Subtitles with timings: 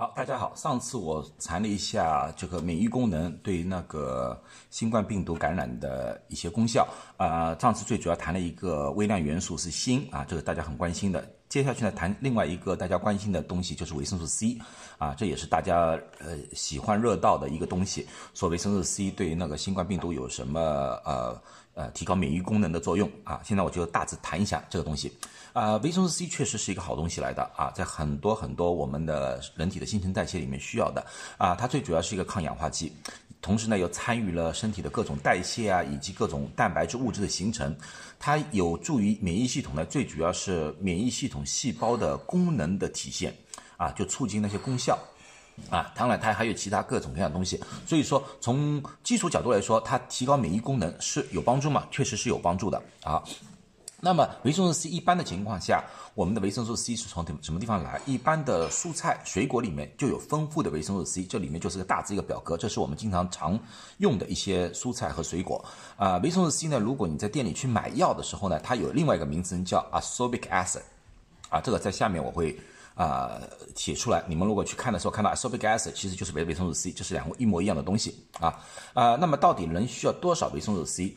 [0.00, 0.52] 好，大家好。
[0.54, 4.40] 上次我谈了一下这个免疫功能对那个
[4.70, 6.86] 新冠病毒感染的一些功效
[7.16, 7.52] 啊。
[7.58, 11.28] 上次最主要谈了一个微量元素是锌啊，这个大家很关心的。
[11.48, 14.58] 接下去呢，谈另外一个大家关心的东西就是维生素 C
[14.98, 18.06] 啊，这也是大家呃喜欢热到的一个东西。
[18.34, 20.60] 说维生素 C 对那个新冠病毒有什么
[21.04, 21.42] 呃
[21.74, 23.40] 呃提高免疫功能的作用啊？
[23.42, 25.12] 现在我就大致谈一下这个东西。
[25.54, 31.04] 啊，维生素 C 确实是一个好东西来的啊，在很多很多我们的人体的新陈代谢里面需要的
[31.38, 32.92] 啊，它最主要是一个抗氧化剂，
[33.40, 37.74] 同时呢又参与了身体的各种代谢啊，以及各种蛋白质物质的形成，
[38.18, 43.34] 它有助于免疫系统呢，最主要是免疫系统细胞的功能的体现
[43.76, 44.98] 啊，就促进那些功效
[45.70, 51.86] 啊，当然它还有其他各种各样的东西，所以说从基础角度来说，它提高免疫功能是有帮助吗？
[51.90, 53.22] 确实是有帮助的啊。
[54.00, 55.82] 那么维生素 C 一般的情况下，
[56.14, 58.00] 我们的维生素 C 是从什么地方来？
[58.06, 63.58] 一般的蔬菜水果里面就有丰富的维生素 C，这里面就是个大致一个表格，这是我们经常常
[63.96, 65.64] 用的一些蔬菜和水果。
[65.96, 70.82] 啊，维生素 C 呢，如果你在店里去买药的时候呢，它有另外一个名称叫 ascorbic acid，
[71.48, 72.56] 啊，这个在下面我会
[72.94, 73.40] 啊
[73.74, 74.22] 写出来。
[74.28, 78.54] 你们如果去看的时候看到 ascorbic acid，其实就是维维生素 C，这是两个一模一样的东西啊
[78.94, 79.16] 啊。
[79.16, 81.16] 那么到底人需要多少维生素 C？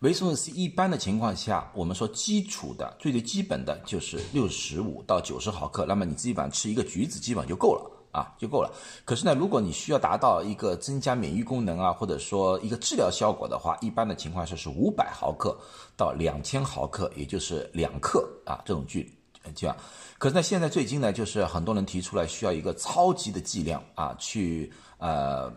[0.00, 8.70] 维生素 C 一般的情况下，我们说基础的最最基本的就是六十五到九十毫克，那么你基本上吃一个橘子基本上就够了啊，就够了。
[9.06, 15.56] 可是呢，如果你需要达到一个增加免疫功能啊，或者说一个治疗效果的话，一般的情况下是五百毫克
[15.96, 19.10] 到两千毫克，也就是两克啊这种距
[19.54, 19.74] 这样。
[20.18, 25.50] 可是呢，现在最近呢，就是很多人提出来需要一个超级的剂量啊，去呃。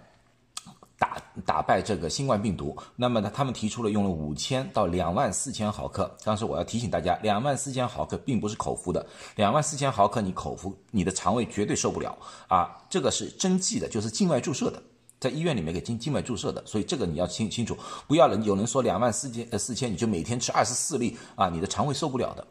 [0.99, 6.13] 打打败这个新冠病毒，那么呢，他们提出了用了五千到两万四千毫克。
[6.25, 9.03] 当时我要提醒大家，两万四千毫克并不是口服的，
[9.37, 12.17] 两万四千毫克你口服，你的肠胃绝对受不了
[12.49, 12.77] 啊！
[12.89, 14.83] 这个是针剂的，就是静脉注射的，
[15.21, 22.45] 在医院里面给静静脉注射的，所以这个你要清清楚，不要人有人说两万四千呃四千你就每天吃二十四粒啊，你的肠胃受不了的。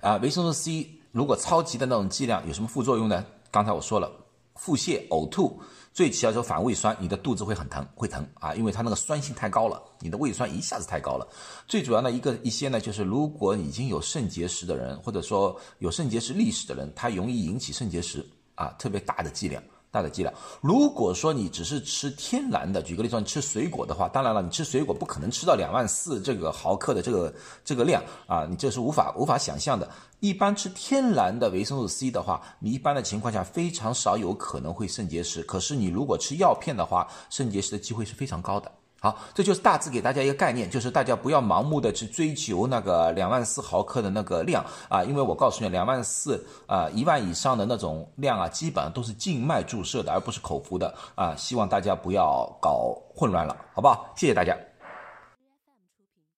[0.00, 3.22] 啊，维生素 C 如果超级的那种剂量有什么副作用呢？
[3.50, 4.10] 刚才我说了，
[4.54, 5.60] 腹泻、呕吐。
[5.92, 11.28] 最起要就反胃酸，你的肚子会很疼，会疼啊，因为它那个酸性太高了，你的胃酸一下子太高了。
[11.68, 19.62] 最主要的一个一些呢，就是如果已经有肾结石的人，或者说有肾结石历史的人，他容易引起肾结石啊，特别大的剂量。
[19.94, 20.34] 大的剂量。
[20.60, 27.32] 如果说你只是吃天然的，举个例子，你吃水果的话，当然了，你吃水果不可能吃到两万四这个毫克的这个
[27.64, 29.88] 这个量啊，你这是无法无法想象的。
[30.18, 35.42] 一般吃天然的维生素 C 的话，你一般的情况下非常少有可能会肾结石。
[35.44, 38.72] 可是你如果吃药片的话，肾结石的机会是非常高的。
[39.04, 54.10] 好，这就是大致给大家一个概念，就是大家不要盲目的去追求那个两万四毫克的那个量啊，因为我告诉你，两万四啊，一万以上的那种量啊，基本上都是静脉注射的，而不是口服的啊，希望大家不要搞混乱了，好不好？
[54.16, 54.56] 谢谢大家。